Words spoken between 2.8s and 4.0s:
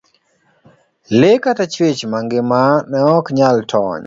ne ok nyal tony.